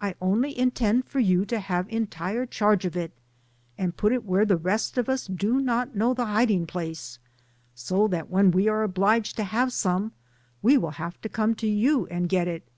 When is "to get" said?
12.06-12.46